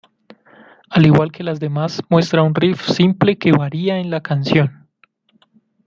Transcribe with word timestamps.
Al 0.89 1.05
igual 1.05 1.31
que 1.31 1.43
las 1.43 1.59
demás 1.59 2.01
muestra 2.09 2.41
un 2.41 2.55
riff 2.55 2.89
simple 2.89 3.37
que 3.37 3.51
varía 3.51 3.99
en 3.99 4.09
la 4.09 4.21
canción. 4.23 4.87